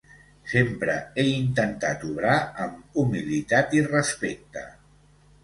[0.51, 4.67] Sempre he intentat obrar amb humilitat i respecte.